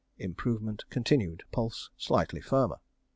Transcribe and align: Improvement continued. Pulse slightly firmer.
Improvement 0.17 0.83
continued. 0.89 1.43
Pulse 1.51 1.91
slightly 1.95 2.41
firmer. 2.41 2.79